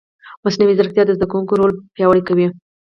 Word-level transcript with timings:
مصنوعي 0.43 0.75
ځیرکتیا 0.77 1.03
د 1.05 1.09
زده 1.17 1.25
کوونکي 1.31 1.53
رول 1.57 1.71
پیاوړی 1.95 2.21
کوي. 2.27 2.47